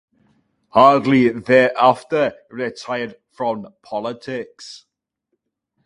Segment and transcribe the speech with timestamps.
[0.69, 4.85] Hardy thereafter retired from politics.